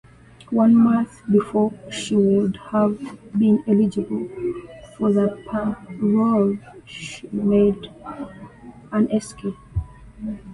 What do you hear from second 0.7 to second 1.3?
month